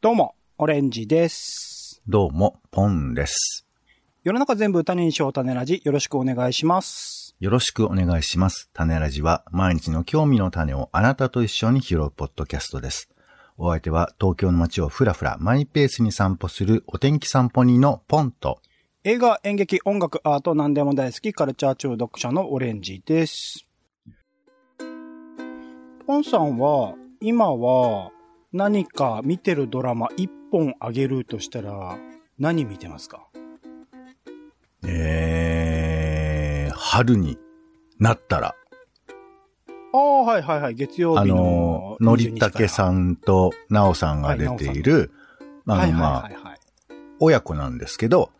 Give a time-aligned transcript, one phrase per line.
[0.00, 2.00] どうも、オレンジです。
[2.06, 3.66] どうも、ポンです。
[4.22, 7.34] 世の中全部種にしよう種ラジ、よろしくお願いします。
[7.40, 8.70] よろしくお願いします。
[8.72, 13.10] 種ラジは毎日の興味の種をあなたと一緒に拾うポッドキャストです。
[13.56, 18.60] お相手は東京の街をふらふらマイペースに散歩するお天気散歩人のポンと、
[19.02, 23.66] 映画、演劇、音楽、アート、何でも大好き、カルチャー中毒者のオレンジです。
[26.06, 28.12] ポンさんは、今は
[28.52, 31.98] 何か見てるドラマ一本あげるとしたら、
[32.38, 33.26] 何見てますか？
[34.86, 37.38] えー、春に
[37.98, 38.54] なったら、
[39.92, 43.10] ああ、はいはいはい、月曜あ日のの、のりたけさん。
[43.12, 45.10] んとなおさんが出ている、
[45.66, 46.58] あの、はいはいまあはい、はい。
[47.20, 48.30] 親子なんですけど、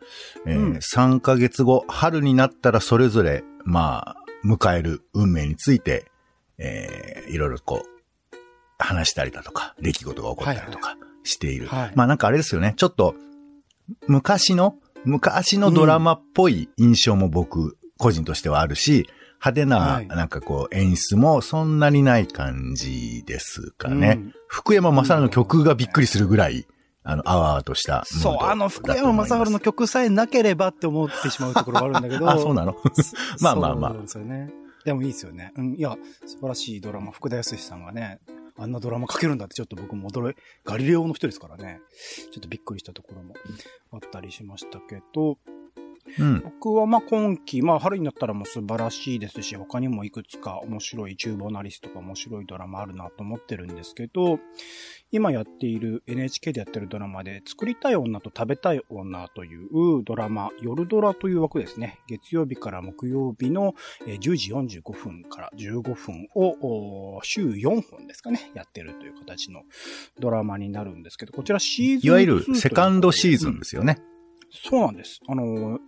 [0.46, 0.76] えーうん。
[0.76, 4.16] 3ヶ月後、春になったらそれぞれ、まあ、
[4.46, 6.06] 迎える運命について、
[6.58, 7.97] えーいろいろこう、
[8.78, 11.66] 話したりだとか、出来事が起こったりとかしている。
[11.66, 13.14] はいまあなんかあれですよね、ちょっと、
[14.06, 19.08] 昔の、昔のドラマっぽい印象も僕、個人としてはあるし、
[19.40, 24.18] 派手な、はいなんかこう、演出もそんなにない感じですかね。
[24.20, 26.66] うん福山雅治の曲がびっくりするぐらい、
[27.04, 32.24] あの、あわあわとしたそう、あの、福山雅治の曲さえなければって思ってしまうところがあるんだけど。
[32.30, 32.74] あ、そうなの？
[33.40, 34.50] まあまあまあそうなんですよね。
[34.86, 35.52] でもいいですよね。
[35.56, 38.20] うん、いや、素晴らしいドラマ、福田康さんがね、
[38.58, 41.80] あんなドラマ書けるんだってちょっと僕も驚い、ガリレオの人ですからね、
[42.32, 43.34] ちょっとびっくりしたところも
[43.92, 45.38] あったりしましたけど、
[46.18, 46.40] うん。
[46.42, 54.38] 僕はまあ今期、まあ春になったらもう素晴らしいですし、他にもいくつか面白い厨房なリスとか面白いドラマあるなと思ってるんですけど、
[55.10, 61.98] 今やっている NHK でやってるドラマで、作りたい女と食べたい女というドラマ、夜ドラという枠ですね。
[62.08, 63.74] 月曜日から木曜日の
[64.06, 69.62] えー10時45分から15分を週4本ですかね、やってるという形の
[70.18, 73.98] ドラマになるんですけど、こちらシーズン2いわゆるセカンドシーズンうんですよね。
[74.50, 75.20] そうなんです。
[75.26, 75.78] あの、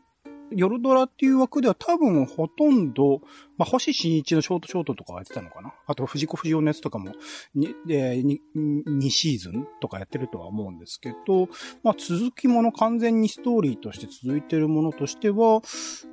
[0.53, 3.21] 夜ドラっていう枠では多分ほとんど、
[3.57, 5.75] まあ、星新一のショートショートとかやってたのかな？
[5.87, 7.13] あと、藤子不二雄のやつとかも、
[7.55, 11.49] に、で、に、2シーズンとかやってるとは思うんですけど、
[11.83, 15.61] まあ、続きもの完全にストーリーとして続いてるものとしては、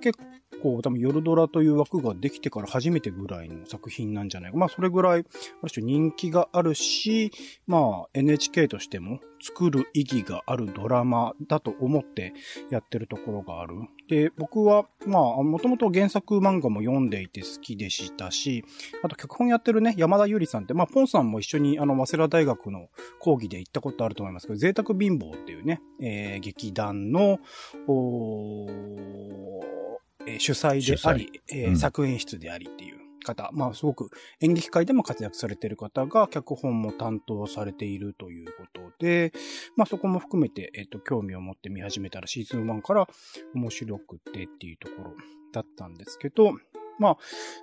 [0.01, 0.17] 結
[0.61, 4.57] 構多分夜ドラという枠ができてから初めてぐらいの作品なんじゃないか。
[4.57, 5.25] まあ、それぐらい、
[5.61, 7.31] ある種人気があるし、
[7.65, 12.33] まあ、NHK としても作る意義があるドラマだと思って
[12.69, 13.75] やってるところがある。
[14.07, 18.63] で、僕は、まあ、もともと原作漫画も読んでいて好きでしたし、
[19.03, 27.39] あと脚本やってるね、山田ゆりさんって、まあ、ポンさんも一緒にあの、早稲田大学の講義で行ったことあると思いますけど、贅沢貧乏っていうね、えー劇団の、
[27.87, 29.87] おー
[30.27, 31.77] えー主催であり、えーうん。
[31.77, 34.09] 作演出でありっていう方、まあ、すごく
[34.41, 39.33] 演劇界でも活躍されている方が脚本も担当されているということで、
[39.75, 43.07] まあそこも含めて、えっ、と、興味を持って見始めたらシーズン1から
[43.53, 45.15] 面白くてっていうところ
[45.53, 46.53] だったんですけど、
[46.99, 47.17] まあ、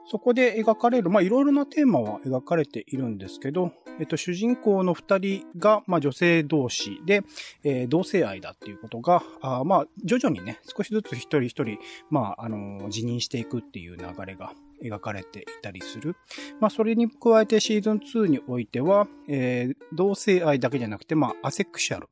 [0.07, 7.23] そこで描かれる、まあいろいろなテーマは描かれているんですけど、えっと、主人公の二人が、まあ女性同士で、
[7.63, 11.79] えー同性愛だっていうことが、あまあ徐々にね、少しずつ一人一人、
[12.11, 16.17] まあ、あのー辞任していくっていう流れが描かれていたりする。
[16.61, 22.09] まあ、それに加えてシーズン2においては、えー同性愛だけじゃなくて、まあ、アセクシャル、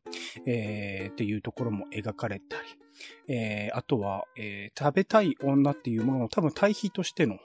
[0.47, 7.39] えーっていうところも描かれたり、えーあとは、えー食べたい女っていうものの多分対比としての、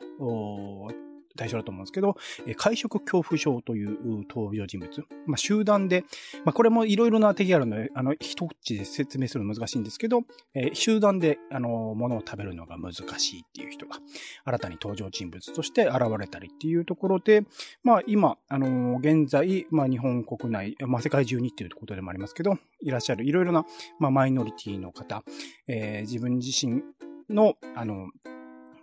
[1.38, 5.06] 対象だと思うんですけど、え会食恐怖症という登場人物。
[5.25, 6.03] まあ、集団で、
[6.44, 13.97] まあ、これもいろいろな敵があるので、あの、一口で説明するの難しいんですけど、え集団で、あの、物を食べるのが難しいっていう人が、
[14.44, 17.44] 新たに登場人物として現れたりっていうところで、
[17.84, 23.66] まあ今、あの現在、まあ日本国内、まあ世界中にっていうことでもありますけど、いらっしゃるいろいろな、
[24.00, 25.24] まあマイノリティの方、
[25.68, 26.81] えー自分自身
[27.30, 28.09] の、あの、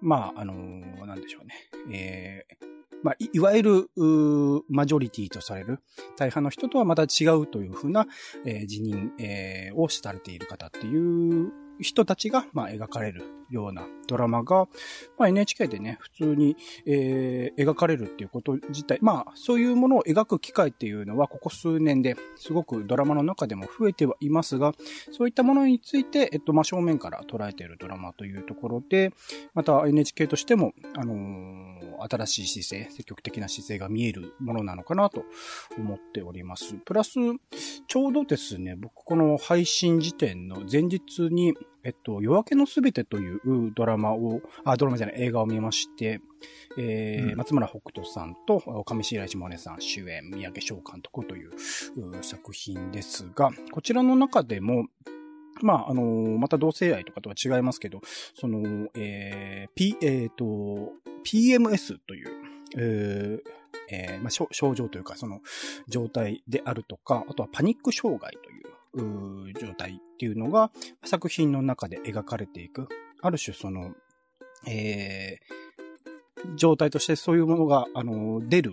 [0.05, 1.55] まあ、あのーなんでしょうね、
[1.93, 2.67] えー
[3.03, 3.91] まあ、いわゆる、
[4.69, 5.81] マジョリティとされる
[6.17, 8.07] 大半の人とはまた違うというふうな、
[8.45, 14.67] えー辞任、えーをされている方っていう人たちが、まあ、描かれるようなドラマが、
[15.19, 16.57] まあ、NHK でね、普通に、
[16.87, 24.73] えー描かれるっていうこと自体、まあ、そういうものを描く機会っていうのは、ここ数年ですごくドラマの中でも増えてはいますが、
[25.13, 29.13] そういったものについて、えっと、まあ、正面から捉えているドラマというところで、
[29.55, 35.25] また NHK としても、あのー新しい姿勢、積極的な姿勢が見えるものなのかなと
[35.79, 36.75] 思っております。
[36.85, 37.15] プラス、
[37.87, 46.21] ちょうどですね、僕この配信時点の前日に、えっと、夜明けのすべてというドラマを、あ、ドラマじゃない、映画を見まして、
[46.79, 51.51] えー、うん、松村北斗さんと上白石萌音さん主演、三宅翔監督という
[52.23, 54.87] 作品ですが、こちらの中でも、
[55.63, 58.01] まあ、あのー、また同性愛とかとは違いますけど、
[58.35, 60.93] その、えー、P、えっ、ー、と、
[61.25, 62.29] PMS という、
[62.77, 63.41] えー、
[63.89, 65.41] えー、まあ、症状というか、その
[65.89, 70.71] 状態であるとか、あとはパニック障害という状態っていうのが
[71.05, 72.89] 作品の中で描かれていく。
[73.21, 73.95] ある種その、
[74.67, 78.73] えー、状態としてそういうものが、あの、出る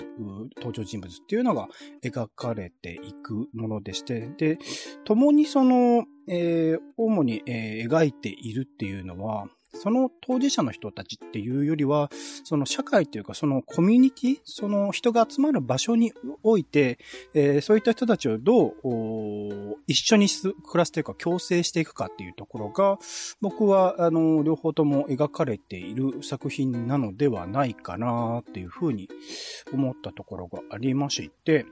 [0.57, 1.69] 登場人物っていうのが
[2.03, 4.59] 描かれていくものでして、で、
[5.05, 12.09] 共にその、えー、主に、えー、描いているっていうのは、その当事者の人たちっていうよりは、
[12.43, 16.13] その社会というかそのコミュニティ、その人が集まる場所に
[16.43, 16.99] おいて、
[17.33, 22.97] えー、そういった人たちをどう一緒に暮らすというか共生していくかっていうところが、
[23.41, 29.09] 僕はあの両方とも描かれている作品なのではないかなっていうふうに
[29.73, 31.65] 思ったところがありまして、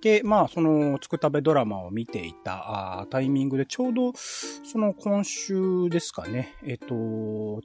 [0.00, 6.86] で、まあ、その、つくたべドラマを見ていたタイミングで、ちょうど、その今週ですかね、えっと、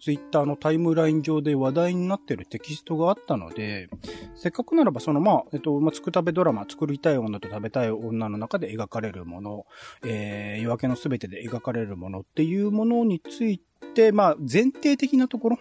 [0.01, 3.89] ツイッターのタイムライン上で話題になってるテキストがあったので、
[4.35, 9.65] せっかくならば、その、まあ、えっと、まあ、つくたべドラマ、作りたい女と食べたい女の中で描かれるもの、
[10.03, 13.62] えー、夜明けのすべてで描かれるものっていうものについ
[13.94, 15.59] て、まあ、前提的なところ、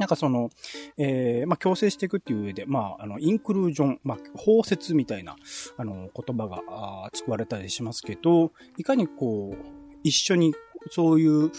[0.00, 0.50] なんかその、
[0.96, 5.36] えー、まあ、強制していくっていう上で、まあ、あの、インクルージョン、まあ、包摂みたいな、
[5.76, 9.56] あの、言葉が使われたりしますけど、いかにこう、
[10.02, 10.54] 一緒に
[10.90, 11.52] そういう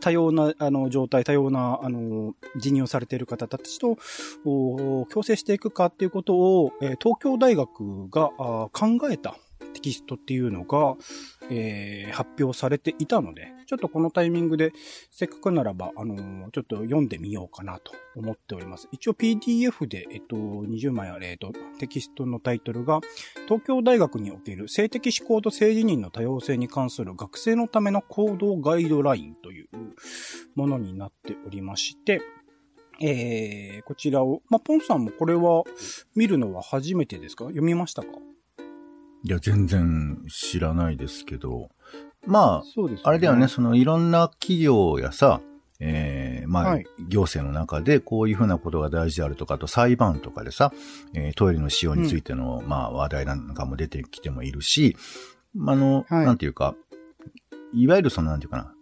[0.00, 3.96] 多様な、あの、状態、多様な、あの、辞任をされている方たちと、
[4.44, 8.30] 強制していくかっていうことを、え東京大学が
[8.72, 9.38] 考えた
[9.76, 10.96] テキストっていうのが、
[11.50, 14.72] えー、発表されていたので、ちょっとこのタイミングで、
[15.10, 18.88] せっかくならば、あのー、ちょっと読んでみようかなと思っております。
[18.90, 23.00] 一応 PDF で、えっと、20枚あれ、えっと、テキストのタイトルが、
[23.46, 29.68] 東京大学における性的思考と性自認の多様性に関する学生のための行動ガイドラインという
[30.54, 32.22] ものになっておりまして、
[32.98, 35.64] えー、こちらを、まあ、ポンさんもこれは
[36.14, 37.44] 見るのは初めてですか？
[37.44, 38.08] 読みましたか？
[39.26, 41.68] いや、全然知らないですけど、
[42.26, 45.40] まあ、ね、あれだよね、そのいろんな企業やさ、
[45.80, 50.72] えー、まあ、はい、行政の中でこういうふうなことが大事であるとか、と裁判とかでさ、
[51.12, 54.96] えー、トイレの使用についての、うん、まあ、話題なんかも出てきてもいるし、
[55.66, 56.76] あの、はい、なんていうか、
[57.74, 58.74] いわゆるその、なんていうかな、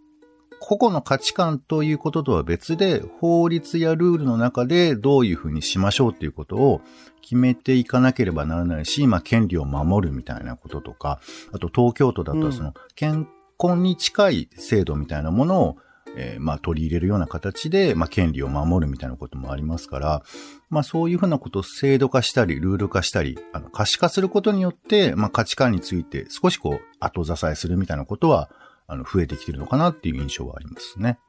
[0.59, 6.81] 個々の価値観ということとは別で、法律やルールの中でどういうふうにしましょうっていうことを
[7.21, 11.19] 決めていかなければならないし、まあ、権利を守るみたいなこととか、
[11.51, 13.27] あと東京都だとその、健
[13.59, 15.77] 康に近い制度みたいなものを、
[16.17, 20.23] えー、まあ、取り入れるような形で、まあ、権利を守るみたいなこともありますから、
[20.69, 28.49] まあ、そういうふうなことを制度化したり、ルール化したり、あの、可視化することによって、まあ、価値観について少しこう、後支えするみたいなことは、
[28.87, 31.19] あの、増えてきてるのかなっていう印象はありますね。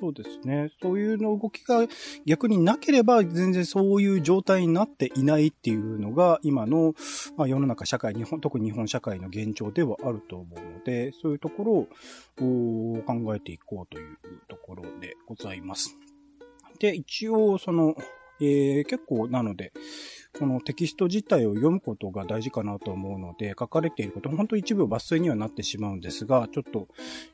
[0.00, 0.70] そうですね。
[0.82, 1.86] そういうの動きが
[2.26, 6.94] 逆になければ全然そういう状態になっていないっていうのが今の、
[7.36, 14.18] まあ、世の中社会、日本、特に日本社会の現状ではあると思うので、そういうところを考えていこうという
[14.48, 15.96] ところでございます。
[16.80, 17.94] で、一応その、
[18.40, 19.72] えー、結構なので、
[20.38, 26.88] このテキスト自体を読むことが大事かなと思うので、書かれていること、本当一部抜粋にはなってしまうんですが、ちょっと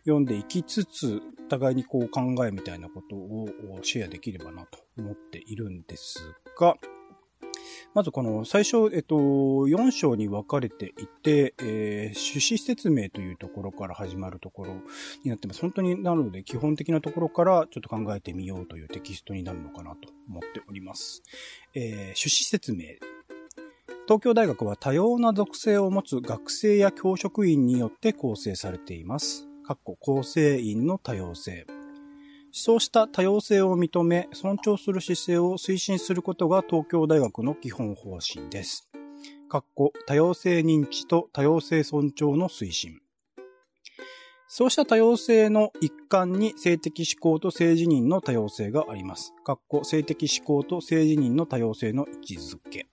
[0.05, 3.49] 読んでいきつつ、互いにこう考えみたいなことを
[3.83, 6.77] シェアできればなと思っているんですが、
[7.95, 14.75] まずこの最初、えっと、4章に分かれていて、えー、趣旨説明というところから始まるところ
[15.25, 15.61] になってます。
[15.61, 21.23] 本当になるので基本的なところからちょっと考えてみようというテキストになるのかなと思っております。
[21.75, 22.87] えー、趣旨説明。
[24.07, 29.47] 東京大学は多様な属性を持つ学生や教職員によって構成されています。
[29.65, 31.67] かっこ構成員の多様性。
[32.55, 38.91] そうした多様性を認め、尊重する姿勢を推進することが東京大学の基本方針です。
[39.49, 43.01] かっこ多様性認知と多様性尊重の推進。
[44.49, 49.33] そうした多様性の一環に性的思考と性自認の多様性があります。
[49.45, 52.87] かっこ性的思考と性自認の多様性の位置づけ。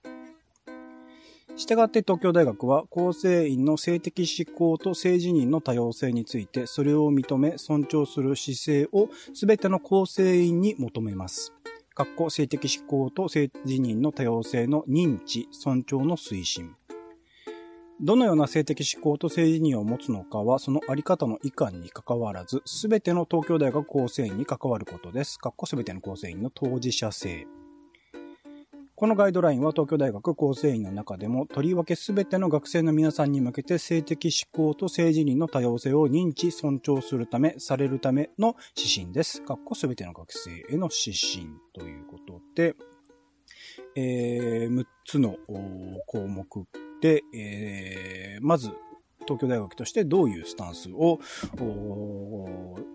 [1.55, 11.53] したがって東京大学は構成員の性的思考と性自認の多様性についてそれを認め尊重する姿勢を全ての構成員に求めます。
[11.99, 16.75] 括弧性的思考と性自認の多様性の認知、尊重の推進。
[18.01, 25.37] どのような性的思考と性自認を持つのかは、そのあり方の遺憾に関わらず、すべての東京大学構成員に関わることです。
[25.43, 27.45] 括弧すべての構成員の当事者性。
[28.99, 39.41] このガイドラインは東京大学構成員の中でも、とりわけすべての学生の皆さんに向けて性的思考と性自認の多様性を認知、尊重するため、されるための指針です。
[39.43, 42.75] 括弧すべての学生への指針ということで、
[43.95, 45.37] えー、6つの
[46.05, 46.67] 項目
[46.99, 48.69] で、えー、まず、
[49.21, 51.21] 東京大学としてどういうスタンスを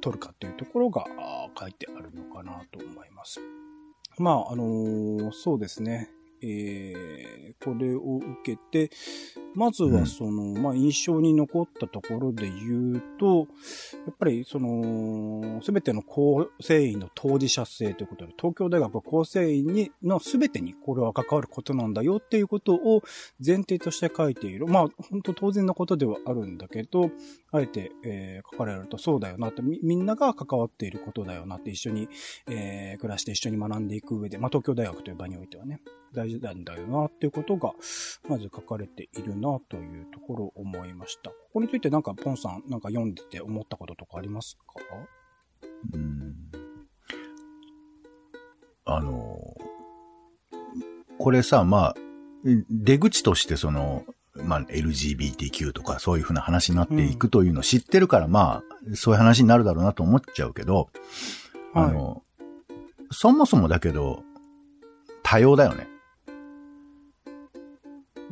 [0.02, 1.06] 取るかというところが
[1.58, 3.40] 書いてあるのかなと思います。
[4.18, 6.13] まあ、あのー、そうですね。
[6.44, 8.94] えー、これを受けて、
[9.54, 13.48] まずはその、うん、まあ、印象に残ったところで言うと、
[14.06, 23.02] やっぱりその、すべての構成員の当事者性ということで、東京大学構成員にのすべてにこれは関わることなんだよっていうことを
[23.44, 24.66] 前提として書いている。
[24.66, 27.10] まあ、本当当然なことではあるんだけど、
[27.52, 32.08] あえて、えー、書かれるとそうだよなってみ、みんなが関わっていることだよなって一緒に、
[32.48, 35.80] えー、暮らして一緒に学んでいく上で、まあ、東京大学という場においてはね、
[36.14, 37.72] 大事なんだよなっていうことが、
[38.28, 41.30] まず書かれているなというところを思いました。
[41.30, 44.80] ここについてなんかポンさんなんか読んでて思ったこととかありますか？
[45.92, 46.34] うん。
[48.86, 49.38] あの、
[51.18, 51.94] これさ、まあ、
[52.70, 54.04] 出口としてその、
[54.34, 60.90] まあ、LGBTQ とかそういうふうな話になっていくというのを知ってるから、うん、まあ、そういう話になるだろうなと思っちゃうけど、
[61.72, 62.22] はい、あの、
[63.10, 64.22] そもそもだけど、
[65.22, 65.88] 多様だよね。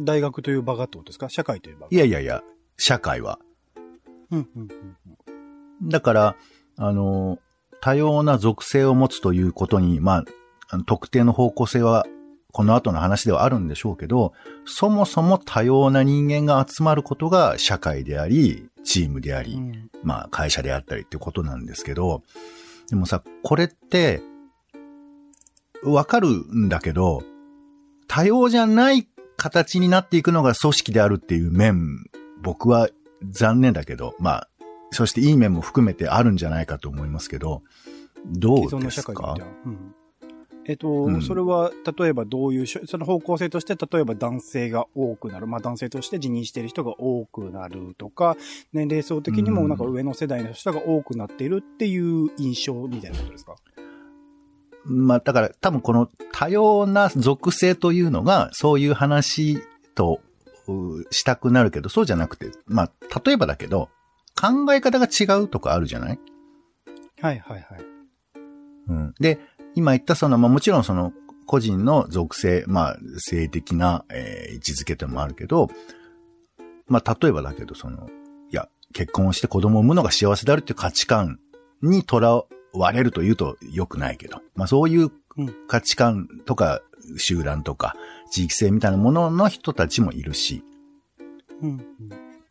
[0.00, 1.28] 大学という場がってことですか？
[1.28, 1.88] 社会という場が。
[1.90, 2.42] いやいやいや、
[2.76, 3.38] 社会は。
[4.30, 4.68] うんうん
[5.80, 6.36] うん、だから、
[6.76, 7.38] あの、
[7.80, 10.24] 多様な属性を持つということに、ま
[10.70, 12.06] あ、特定の方向性は、
[12.50, 14.32] この後の話ではあるんでしょうけど、
[14.64, 22.22] そもそも多様な人間が集まることが社会であり、チームであり、うん、まあ会社であったりってことなんですけど、
[22.88, 24.22] でもさ、これって、
[25.82, 27.22] わかるんだけど、
[28.06, 29.08] 多様じゃない
[29.42, 32.04] 形になっていくのが組織であるっていう面、
[32.42, 32.88] 僕は
[33.28, 34.48] 残念だけど、まあ、
[34.92, 37.62] そしていい面も含めてあるんじゃないかと思いますけど、
[38.24, 39.36] どうですか？
[40.64, 45.48] えっと、うん、それは、例えばどういう、その方向性として、例えば男性が多くなる。
[45.48, 48.36] まあ男性として辞任している人が多くなるとか、
[48.72, 53.56] 年齢層的にもなんか上の世代の人が多くなっているっていう印象みたいなことですか、
[54.84, 59.62] まあ、だから多分この多様な属性というのが、そういう話
[59.94, 60.20] と
[61.10, 63.88] したくなるけど、そうじゃなくて、まあ、例えばだけど、
[64.34, 66.18] 考え方が違うとかあるじゃない？
[67.20, 67.84] はいはいはい。
[68.88, 69.14] うん。
[69.20, 69.38] で、
[69.74, 71.12] 今言ったその、まあもちろんその、
[71.46, 75.68] 個人の属性、まあ、性的な、えー、位置づけてもあるけど、
[76.86, 78.08] まあ、例えばだけど、その、
[78.50, 81.40] いや、結婚をして子供を産むのが幸せであるっていう価値観
[81.82, 82.42] にとら
[82.74, 85.10] 割れると言うと良くないけど、まあそういう
[85.68, 86.82] 価値観とか
[87.16, 87.94] 集団とか
[88.30, 90.62] 地域性みたいなものの人たちもいるし、
[91.62, 91.78] うん、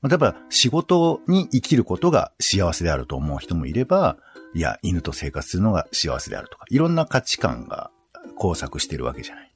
[0.04, 4.18] 例えば仕事に生きることが幸せであると思う人もいれば、
[4.54, 7.92] いや、犬と生活するのが幸せであるとか、いろんな価値観が
[8.36, 9.52] 交錯してるわけじゃない。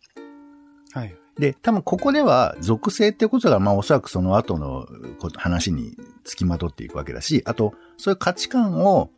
[0.94, 1.16] はい。
[1.38, 4.88] で、多分ここでは属性ってことが、まあおそらくその後の
[5.36, 9.10] 話につきまとっていくわけだし、あと、そういう価値観を、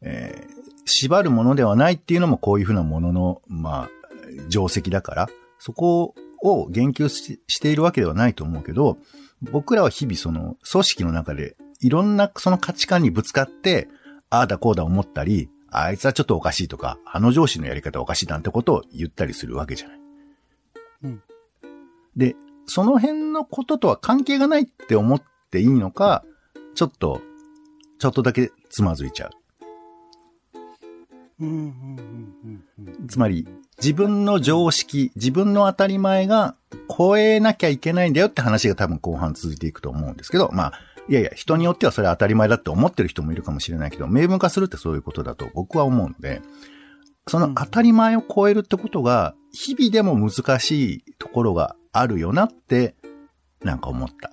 [0.00, 0.55] えー、
[0.86, 3.90] 縛るものではないっていうのもこういうふうなものの、まあ、
[4.48, 5.28] 定石だから、
[5.58, 8.98] そこを言及しているわけではないと思うけど、
[9.42, 13.88] 僕らは日々その組織の中でいろんなその価値観にぶつかって、
[14.30, 20.00] ああだこうだ思ったり、あいつはちょっとおかしいとか、あの上司のやり方おかしいなんてことを言ったりするわけじゃない。
[21.04, 21.22] うん。
[22.16, 26.24] で、その辺のこととは関係がないって思っていいのか、
[26.74, 27.20] ちょっと、
[27.98, 29.30] ちょっとだけつまずいちゃう。
[33.08, 33.46] つまり、
[33.78, 36.56] 自分の常識、自分の当たり前が
[36.96, 40.72] 超えなきゃいけないんだよって話が多分後半続いていくと思うんですけど、まあ、
[41.08, 46.40] いやいや、人によってはそれは当たり前だって思ってる人もいるかもしれないけど、明文化するってそういうことだと僕は思うので、
[47.28, 52.94] その当たり前を超えるってことが、日々でも難しいところがあるよなって、
[53.62, 54.30] なんか思った。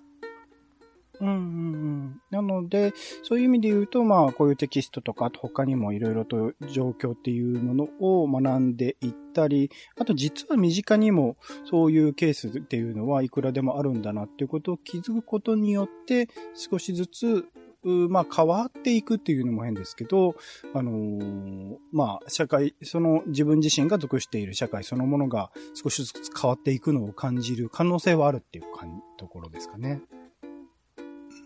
[1.24, 2.22] うんうん。
[2.32, 17.46] なので、そういう意味で言うと、まあ、こういうテキストとか、と他にもいろいろと状況っていうものを学んでいったり、あと実は身近にもそういうケースっていうのはいくらでもあるんだなっていうことを気づくことによって、少しずつ
[17.84, 20.36] まあ変わっていくっていうのも変ですけど、
[20.74, 28.86] あのー、まあ社会、その自分自身が属している社会そのものが少しずつ変わっていくのを感じる可能性はあるっていうか
[29.18, 30.02] ところですかね。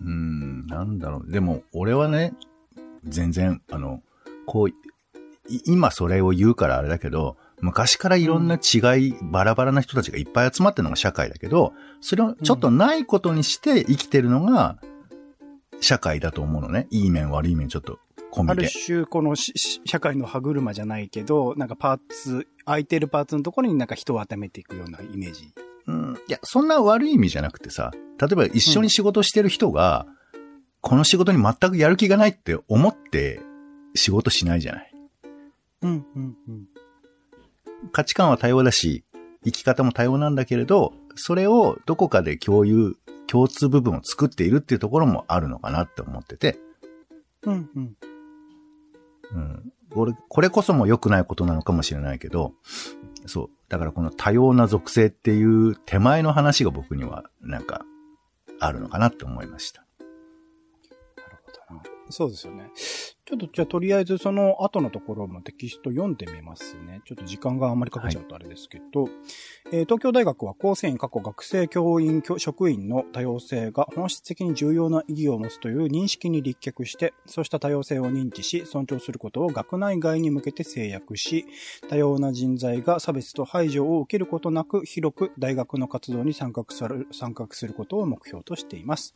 [0.02, 1.32] うん、なんだろう。
[1.32, 2.34] でも、俺はね、
[3.04, 4.02] 全然、あの、
[4.46, 4.74] こう、
[5.66, 14.78] 今それを言うからあれだけど、昔からいろんな違い、うん、バラバラな人たちがいっぱい集まってるのが社会だけど、それをちょっとないことにして生きてるのが
[15.80, 16.88] 社会だと思うのね。
[16.92, 18.00] いい面悪い面ちょっと
[18.32, 18.52] 込みで。
[18.52, 25.54] ある種、この社会の歯車じゃないけど、なんかパーツ、空いてるパーツのところになんか人を温めていくようなイメージ。
[25.88, 26.18] うん。
[26.28, 30.42] いや、そんな悪い意味じゃなくてさ、例えば一緒に仕事してる人が、うん、
[30.82, 33.40] この仕事に全くやる気がないって思って
[33.96, 34.92] 仕事しないじゃない。
[35.82, 36.68] うん、うん、うん。
[37.92, 39.04] 価値観は多様だし、
[39.46, 46.60] 生き方も多様なんだけれど、それをどこかで共有、共通部分を作っているっていうところもあるのかなって思ってて。
[47.44, 47.98] うんうん。
[49.32, 49.74] うん。
[49.94, 52.54] これ、これこそも良くないことなのかもしれないけど、
[53.26, 53.50] そう。
[53.70, 57.86] だからこの多様な属性っていう手前の話が僕にはなんか
[58.60, 59.86] あるのかなって思いました。
[61.18, 61.84] なるほどな。
[62.10, 62.72] そうですよね。
[63.28, 67.02] ちょっと、じゃあ、とりあえずその後のところもテキスト読んでみますね。
[67.04, 69.12] ちょっと時間があんまりかけちゃうとあれですけど、はい、
[69.74, 81.46] えー、東京大学は構成員過去学生教員職員の多様性が本質的に重要な意義を持つという認識に立脚して、そうした多様性を認知し、尊重することを学内外に向けて制約し、
[81.90, 89.14] 多様な人材が差別と排除を受けることなく、広く大学の活動に参画する参画することを目標としています。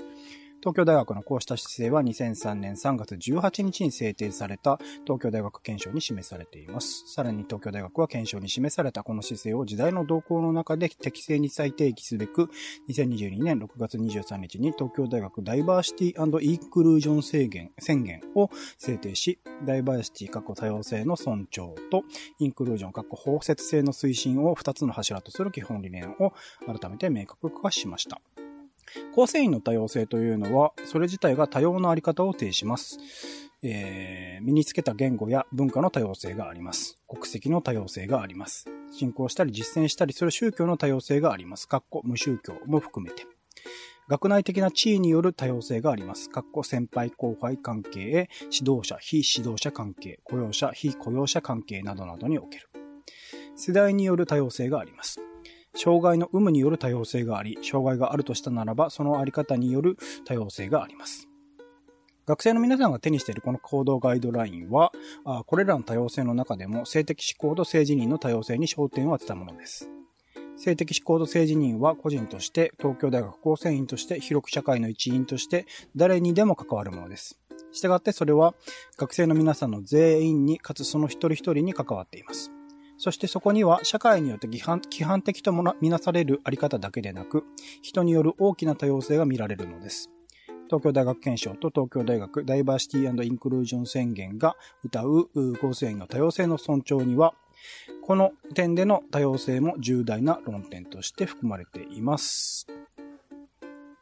[0.62, 7.04] 東京大学のこうした姿勢は2003年3月18日に制定された東京大学憲章に示されています。
[7.08, 12.52] さらに東京大学は憲章に示されたこの姿勢を時代の動向の中で適正に再定義すべく、
[12.90, 22.04] 2022年6月23日に東京大学ダイバーシティインクルージョン制限宣言を制定し、ダイバーシティ過去多様性の尊重と
[22.38, 26.34] インクルージョン過去包摂性の推進を2つの柱とする基本理念を
[26.68, 28.22] 改めて明確化しました。
[29.14, 32.98] 構成員の多様性というのは、それ自体が多様なあり方を呈します。
[33.64, 36.98] えー、身につけた言語や文化の多様性があります。
[37.08, 38.66] 国籍の多様性があります。
[38.92, 41.68] 信仰したり実践したりする宗教の多様性があります。
[41.68, 43.26] かっこ無宗教も含めて。
[44.08, 46.30] 学内的な地位による多様性があります。
[46.30, 52.70] かっこ先輩後輩関係へ指導者、非指導者関係、雇用者、非雇用者関係などなどにおける。
[53.56, 55.22] 世代による多様性があります。
[55.76, 61.28] 障害の有無による多様性があり、障害があるとしたならば、そのあり方による多様性があります。
[62.28, 64.92] 学生の皆さんが手にしているこの行動ガイドラインは、
[65.48, 69.90] これらの多様性の中でも性的思考と性自認の多様性に焦点を当てたものです。
[70.58, 77.40] 性的思考と性自認は個人として東京大学構成員として広く社会の一員として誰にでも関わるものです。
[77.72, 78.54] したがってそれは
[78.98, 82.52] 学生の皆さんの全員にかつその一人一人に関わっています。
[83.02, 87.46] そしてそこには社会によって規範的とみなされるあり方だけでなく、
[87.82, 90.12] 人による大きな多様性が見られるのです。
[90.68, 97.34] 東京大学憲章と東京大学ダイバーシティインクルージョン宣言が歌う構成員の多様性の尊重には、
[98.04, 102.68] この点での多様性も重大な論点として含まれています。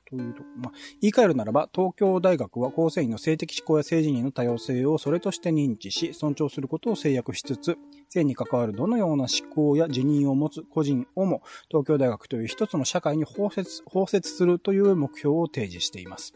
[0.09, 7.77] というと、まあ、言い換えるならば、東京大学は構成員の性的思考や性自認の多様性をそれとして認知し、尊重することを制約しつつ、
[8.09, 16.33] 性に関わるどのような思考や自認を持つ個人をも、東京大学という一つの社会に包摂、包摂するという目標を提示しています。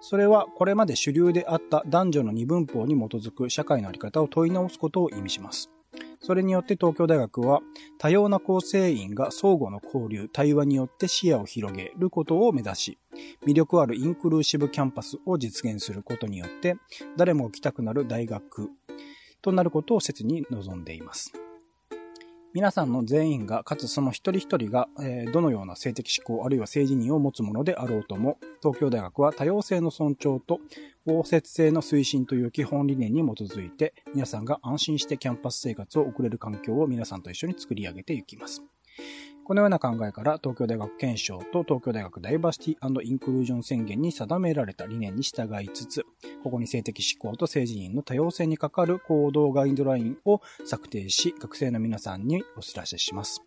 [0.00, 5.70] それはこれまで主流であった男女の二分法に基づく社会のあり方を問い直すことを意味します。
[6.20, 7.60] それによって東京大学は
[7.98, 12.98] 多様な構成員が相互の交流、対話によって視野を広げることを目指し、
[13.46, 16.76] 魅力あるインクルーシブキャンパスを実現することによって
[17.16, 18.68] 誰も来たくなる大学
[19.42, 21.32] となることを切に望んでいます。
[22.52, 30.58] 皆さんの全員が、かつその一人一人が、えー、どのような性的指向あるいは性自認を持つものであろうとも、東京大学は多様性の尊重と
[31.06, 38.64] 包摂性の推進という基本理念に基づいて、皆さんが安心してキャンパス生活を送れる環境を皆さんと一緒に作り上げていきます。
[39.50, 46.06] このような考えから東京大学憲章と東京大学ダイバーシティインクルージョン宣言に定められた理念に従いつつ、
[46.44, 53.42] ここに性的思考と性自認の多様性に関わる行動ガイドラインを策定し、学生の皆さんにお知らせします。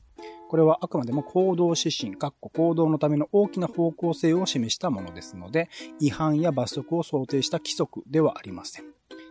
[0.50, 5.70] これはあくまでも行動指針、括弧行動のための大きな方向性を示したものですので、
[6.02, 8.86] 違反や罰則を想定した規則ではありません。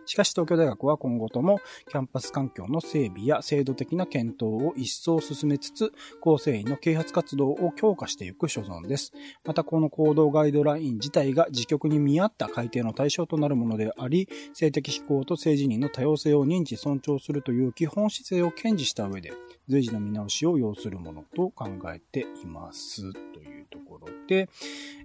[0.05, 9.13] しかし東京大学は今後ともキャンパス環境の整備や制度的な検討を一層進めつつ、構成員の啓発活動を強化していく所存です。
[9.45, 19.33] またこの行動ガイドライン自体が自局に見合った改定の対象となるものであり、性的思考と性自認の多様性を認知尊重するという基本姿勢を堅持した上で、
[19.67, 23.13] 随時の見直しを要するものと考えています。
[23.13, 24.49] というところで、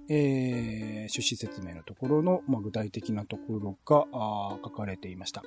[0.08, 4.06] えー、趣旨説明のところの、まあ、具体的なところが
[4.64, 5.42] 書かれれていました。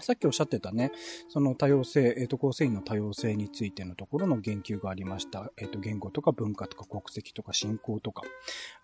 [0.00, 0.92] さっきおっしゃってたね、
[1.28, 5.50] その多様性、えっ、ー、と、構成員の多様性についてのところの言及がありました。
[5.56, 8.22] えっ、ー、と、言語とか文化とか国籍とか信仰とか、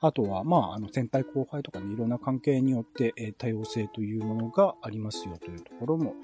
[0.00, 6.14] あとは、まあ、あの、先輩後輩とかね、いろんな関係によって、えー、多様性というものがありますよというところも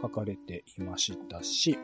[0.00, 1.76] 書かれていましたし、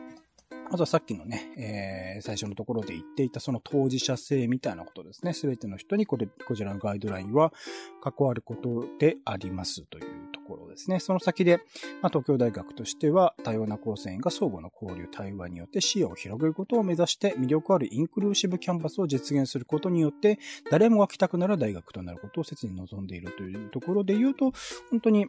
[0.73, 5.33] あとはさっきのね、えー、最初のところで言っていたその当事者性みたいなことですね。
[5.33, 7.53] すべての人にこれ、こちらのガイドラインは
[8.01, 10.99] 関わることでありますというところですね。
[10.99, 11.57] その先で、
[12.01, 20.39] まあ、東京大学としては多様な構成員が相互の交流、対話によって視野を広げることを目指して魅力あるインクルーシブキャンパスを実現することによって
[20.71, 24.53] 誰もが来たくなる大学となることを切に望んでいるというところで言うと、
[24.89, 25.27] 本当に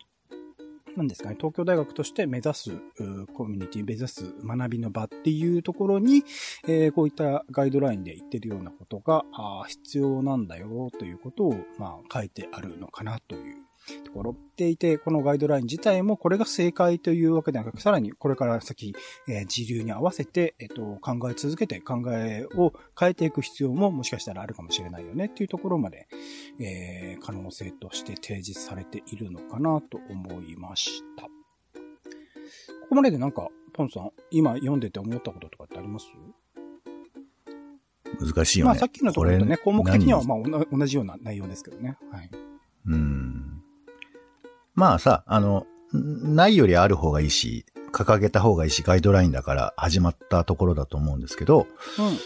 [0.96, 2.70] なんですかね、東京大学として目指す、
[3.34, 6.24] コミュニティ、目指す学びの場っていうところに、
[6.68, 9.24] えー、こういったガイドラインで言ってるようなことが、
[9.66, 13.63] 必要なんだよということを、まあ、書いてあるのかなという
[14.04, 18.94] ところっていて、このガイドライン自体もこれが正解というわけではなく、さらにこれから先、
[19.28, 26.08] えー、時流に合わせて、えっ、と、考え続けて考えを変えていく必要ももしかしたらあるかもしれないよねっていうところまで、
[26.60, 31.24] えー、可能性として提示されているのかなと思いました。
[31.24, 31.30] こ
[32.90, 36.06] こまででなんか、ポンさん、今読んでて思ったこととかってあります？
[38.20, 38.68] 難しいよね。
[38.68, 40.38] まあさっきのところとね、項目的にはまあ
[40.70, 41.96] 同じような内容ですけどね。
[42.12, 42.30] はい。
[42.86, 43.33] うん。
[44.74, 52.18] まあさ、あの、ないよりある方がいいし、掲げた方がいいし、ガイドラインだから始まったところだと思うんですけど、うん、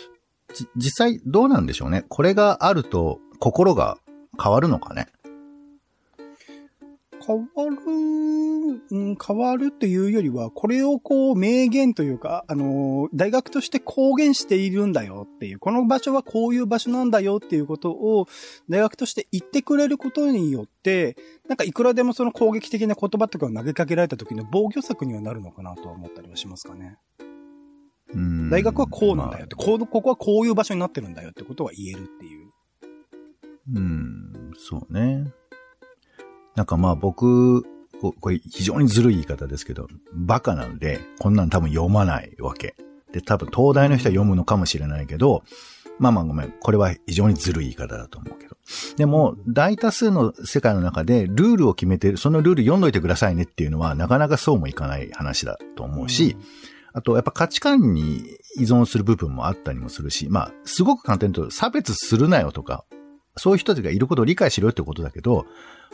[0.77, 2.07] 実際どうなんでしょうね？
[2.09, 3.99] これがあると心が
[4.43, 5.09] 変わるのかね？
[7.27, 7.77] 変わる、
[8.91, 18.27] うん、変わるっていうよりは、これをこう明言というか、あの、大学として公言しているんだよっていう、この場所はこういう場所なんだよっていうことを、
[18.69, 21.17] 大学として言ってくれることによって、
[21.49, 26.99] なんかいくらでもその攻撃的な言葉とかを投げかけられた時の防御策にはなるのかなとは思ったりはしますかね。
[28.51, 32.51] 大学はこうなんだよって、こう、ここはこういう場所になってるんだよってことは言えるっていう。
[33.75, 35.31] うん、そうね。
[36.57, 37.65] なんかまあ僕、
[38.01, 42.77] これ非常にずるい言い方ですけど、バカなんで、こんなん多分読まないわけ。
[43.13, 45.43] で、多分東大の人は読むのかもしれないけど、
[45.99, 46.55] まあまあごめん。
[46.61, 48.57] これは非常にずるい言い方だと思うけど。
[48.97, 56.37] でも、大多数の世界の中でルールを決めてる、そのルール読んどいてくださいねっていうのは、なかなかそうもいかない話だと思うし、
[56.93, 58.25] あと、やっぱ価値観に
[58.57, 62.85] 依存する部分もあったりもするし、まあ、すごく簡単に言うと、差別するなよとか、
[63.37, 65.47] そういう人たちがいることを理解しろってことだけど、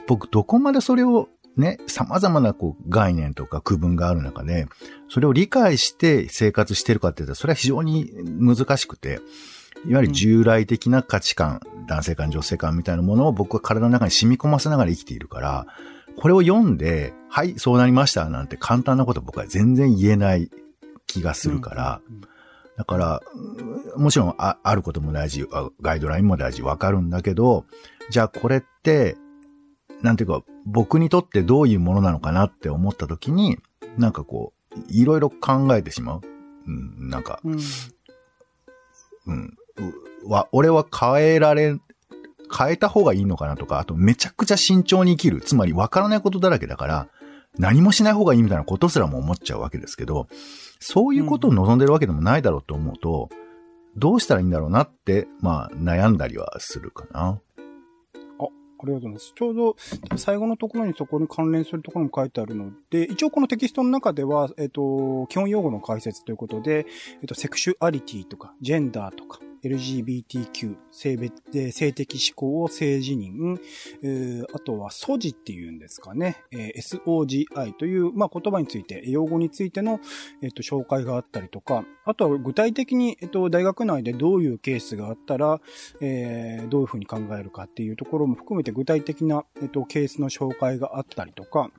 [0.07, 4.67] 僕どこまでそれをね、様々なこう概念とか区分がある中で、
[5.09, 9.21] それを理解して生活してるかって言ったら、それは非常に難しくて、
[9.87, 15.67] いわゆる従来的な価値観、うん、男性観、女性観みたいなものを僕は体の中に染み込ませながら生きているから、
[16.17, 20.51] これを読んで、はい、そうなりましたなんて簡単なこと僕は全然言えない
[21.07, 22.29] 気がするから、うんうんうん
[22.77, 23.23] だから、
[23.97, 25.47] もちろんああることも大事、
[25.81, 27.67] ガイドラインも大事、わかるんだけど、
[28.11, 29.17] じゃあこれって、
[30.03, 33.59] なんていうか、僕にとってどういうものなのかなって思った時に、
[33.97, 36.21] なんかこう、いろいろ考えてしまう。
[36.67, 37.59] うん、なんか、うん、
[39.27, 39.57] うん、
[40.27, 41.77] わ、俺は変えられ、
[42.57, 45.41] 変えた方がいいのかなとか、あとめちゃくちゃ慎重に生きる。
[45.41, 47.09] つまり分からないことだらけだから、
[47.59, 50.29] 何もしない方がいいみたいなことすらも思っちゃうわけですけど、
[50.81, 57.41] そういうことを望んでるわけでもないだろうと思うと、うん、どうしたらいいんだろうなって、まあ悩んだりはするかな。
[58.79, 59.33] ありがとうございます。
[59.35, 59.77] ちょうど
[60.17, 66.87] 最後のところにそこに関連するところも書いてあるので、一応このテキストの中では、えっ、と、基本用語の解説ということで、
[67.21, 73.59] えっ、と、セクシュアリティとか、ジェンダーとか、LGBTQ、性別、性的思考、性自認、
[74.03, 80.01] えー、あとは素地っていうんですかね、えー、SOGI という、まあ、言葉について、用語についての、
[80.43, 85.61] えっ、と、紹介があったりとか、あとは具体的に、えっ、と、大学内でどういうケースがあったら、
[86.01, 91.71] え、どういうふうに考えるかっていうところも含めて具体的な、えっ、と、ケースの紹介があったりとか、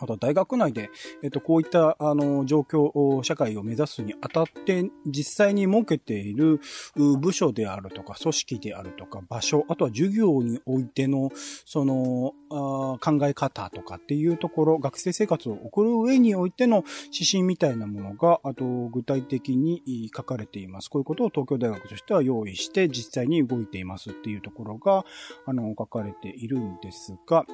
[0.00, 0.90] あと大学内で、
[1.22, 6.60] えっと、こういった、あの、状況、社会を目指すにあたって、実際に設けている
[6.96, 11.30] 部署であるとか、組織であるとか、場所、あとは授業においての、
[11.64, 20.88] その、考え方とかっていうところ、学生生活を送る上においての指針みたいなものが、あと、具体的に書かれています。
[20.88, 25.04] こういうことを東京大学としては用意して、実際に動いていますっていうところが、
[25.46, 27.46] あの、書かれているんですが、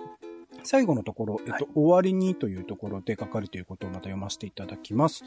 [0.67, 5.25] 最後のところ、えっと、はい、終わりにというところで書かれていることをまた読ませていただきます。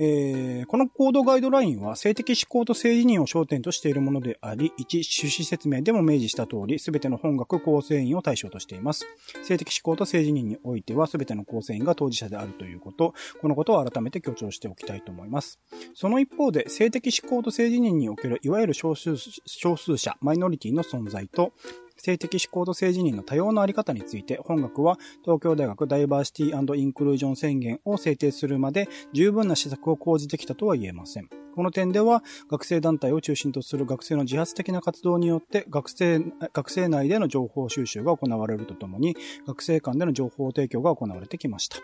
[0.00, 9.06] えー、このコードガイドラインは性的思考と性自認を焦点としているものであり、一趣旨説明でも明示した通り、すべての本学構成員を対象としています。
[9.44, 15.58] 性的思考と性自認においては、すべての構成員が当事者であるということ、このことを改めて強調しておきたいと思います。
[15.94, 21.52] その一方で、性的思考と性自認におけるいわゆる少数少数者、マイノリティの存在と、
[21.98, 31.28] 性的思考と性自認の多様なあり方について、本学は東京大学ダイバーシティインクルージョン宣言を制定するまで十分な施策を講じてきたとは言えません。
[31.58, 36.20] この点では、学生団体を中心とする学生の自発的な活動によって、学生、
[36.52, 41.78] 学生内での情報収集が行われるとともに、学生間での情報提供が行われてきました。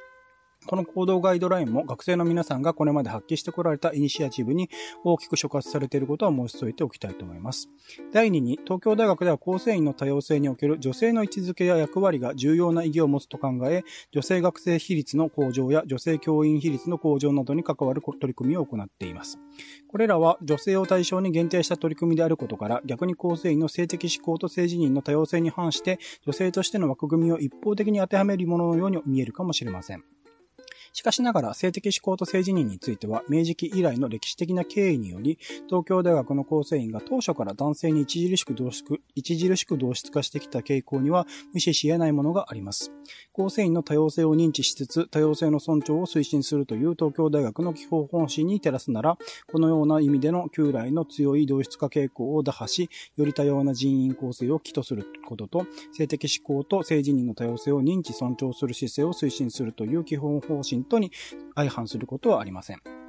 [0.66, 4.70] この行動ガイドラインも学生の皆さんがこれまで発揮してこられたイニシアチブに
[5.04, 7.68] 大きく触発されていることは申し添えておきたいと思います。
[8.12, 19.38] 第2に、東京大学では構成員の多様性における女性の位置づけや役割が重要な意義を持つと考え、女性学生比率の向上や女性教員比率の向上などに関わる取り組みを行っています。
[19.88, 30.04] これらは女性を対象に限定した取り組みであることから、逆に構成員の性的思考と性自認の多様性に反して、女性としての枠組みを一方的に当てはめるもののように見えるかもしれません。
[30.94, 38.84] しかしながら性的思考と性自認については明治期以来の歴史的な経緯により、東京大学の構成員が当初から男性に著しく同質
[39.18, 42.92] 著しく同質化してきた傾向には無視し得ないものがあります。
[43.32, 61.12] 構成員の多様性を認知しつつ、多様性の尊重を推進するという東京大学の基本方針に照らすなら、このような意味での旧来の強い同質化傾向を打破し、より多様な人員構成を起とすることと、性的思考と性自認の多様性を認知尊重する姿勢を推進するという基本方針とに
[61.54, 63.03] 相反することはありません。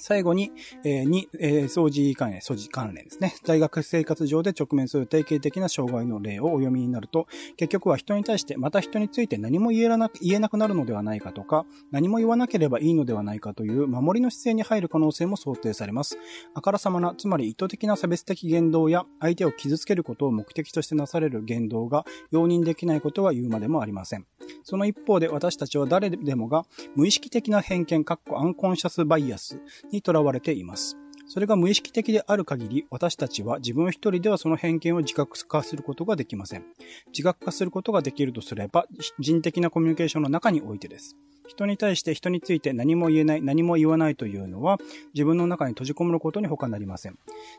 [0.00, 0.52] 最後に、
[0.84, 3.34] えー、に、えー、掃除関連、掃除関連ですね。
[3.44, 16.18] 大学生活上で直面する定型的な障害の例をお読みになると、結局は人に対してまた人について何も言えなく言えなくなるのではないかとか、何も言わなければいいのではないかという守りの姿勢に入る可能性も想定されます。
[16.54, 24.26] あからさまな、つまり意図的な差別的言動や相手を傷つけることを目的としてなされる言動が容認できないことは言うまでもありません。
[24.62, 26.64] その一方で私たちは誰でもが
[26.96, 29.60] 無意識的な偏見、かっこアンコンシャスバイアス
[29.90, 30.96] にとらわれています。
[31.32, 36.64] それが無意識的である限り、私たちは自分一人ではその偏見を自覚化することができません。
[37.12, 38.84] 自覚化することができるとすれば、
[39.20, 41.16] 人的なコミュニケーションの中においてです。
[41.46, 44.78] 人に対して人について何も言えない、何も言わないというのは、
[45.14, 47.18] 自分の中に閉じこもることに他なりません。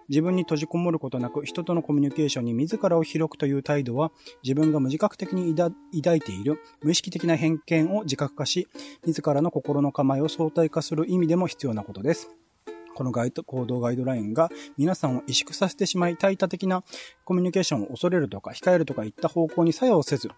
[0.09, 4.11] 自分に閉じこもることなく、人とのコミュニケーションに自らを広くという態度は、
[4.43, 8.67] 自分が無自覚的に抱いている無意識的な偏見を自覚化し、
[9.05, 12.29] 自らの心の構えを相対化する意味でも必要なことです。
[12.95, 16.83] このガイド、行動ガイドラインが皆さんを萎縮させてしまい、対多的な
[17.25, 20.29] コミュニケーションを恐れるとか、控えるとかいった方向に作用せず、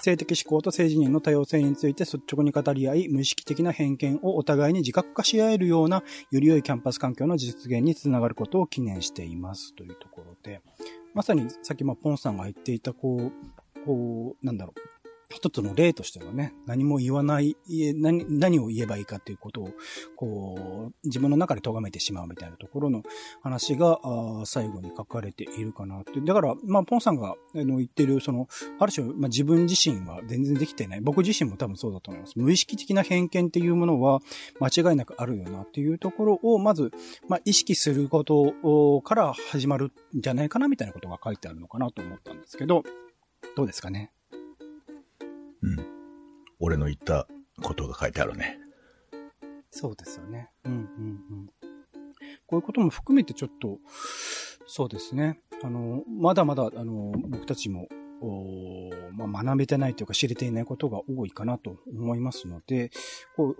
[0.00, 9.74] 性的思考と性自認の多様性について率直に語り合い、無意識的な偏見をお互いに自覚化し合えるような、より良いキャンパス環境の実現につながることを記念しています。
[9.74, 10.60] というところで、
[11.14, 13.32] まさにさっきまポンさんが言っていた、こう、
[13.84, 15.01] こう、なんだろう、
[15.32, 17.56] 一つの例としてはね、何も言わない、
[17.96, 19.70] 何何を言えばいいかっていうことを、
[20.16, 23.02] こう、自分の中で咎めてしまうみたいなところの
[23.42, 24.00] 話が、
[24.44, 26.20] 最後に書かれているかなって。
[26.20, 31.00] だから、まあ、ポンさんがあの言ってる、その、ある種、まあ、自分自身は全然できてない。
[31.00, 32.34] 僕自身も多分そうだと思います。
[32.36, 34.20] 無意識的な偏見っていうものは
[34.60, 36.92] 間違いなくあるよなっていうところを、まず、
[37.28, 42.82] まあ、意識することから始まるんじゃないかなみたいなことが書いてあるのかなと思ったんですけど、
[43.56, 44.10] どうですかね？
[45.62, 45.76] うん。
[46.60, 47.26] 俺の言った
[47.62, 48.58] ことが書いてあるね。
[49.70, 50.50] そうですよね。
[50.64, 50.82] うんうんう
[51.44, 51.46] ん。
[52.46, 53.78] こういうことも含めてちょっと、
[54.66, 55.40] そうですね。
[55.62, 57.88] あの、まだまだ、あの、僕たちも
[58.22, 62.90] おまあ、学べてないというか知れていないことが多いかなと思いますので、
[63.36, 63.56] こう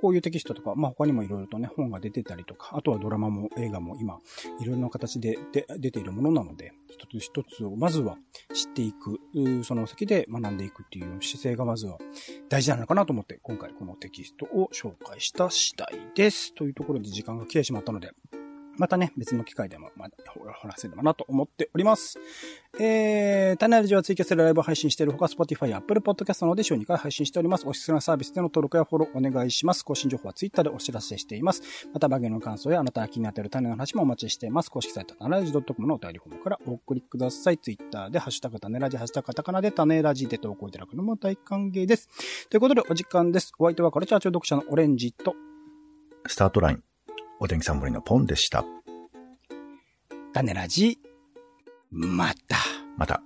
[0.00, 4.18] こういうテキストとか、まあ、他にもいろいろとね、本が出てたりとか、あとはドラマも映画も今、
[4.60, 8.18] いろいろな形でで出ているものなので、一つ一つをまずは
[8.52, 9.18] 知っていく、
[9.64, 11.98] その先で学んでいくっていう姿勢がまずは
[12.48, 16.54] 大事なのかなと思って、今回このテキストを紹介した次第です。
[16.54, 18.10] というところで時間が来てしまったので、
[18.78, 22.18] またね、別の機会でも、まだ、掘らせればなと思っております。
[22.78, 27.66] えー、種ラジはツイキャスでライブ配信しているほか、Spotify、Apple Podcast などで週2回配信しております。
[27.66, 29.84] おすすめサービスでの登録やフォローお願いします。
[29.84, 31.62] 更新情報は Twitter でお知らせしています。
[31.92, 34.70] また、番組の感想やあなたが気になっている種の話もお待ちしています。
[34.70, 37.58] 公式サイト、種ラジ .com のお便りフォームからお送りください。
[37.58, 42.08] Twitter で、ハッシュタグ種ラジ、ハッシュタグカタカナで種ラジで投稿いただくのも大歓迎です。
[42.50, 43.52] ということで、お時間です。
[43.58, 45.34] お相手はカルチャー中読者のオレンジと、
[46.26, 46.82] スタートライン、
[47.38, 48.64] お天気さんぶりのポンでした。
[50.32, 50.98] 種ラジ、
[51.90, 52.56] また。
[52.96, 53.20] また。